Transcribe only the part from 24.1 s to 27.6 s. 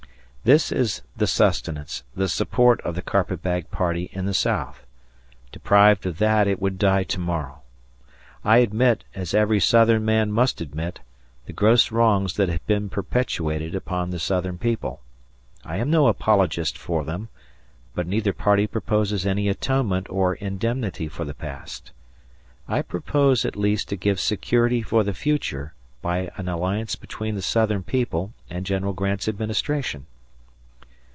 security for the future by an alliance between the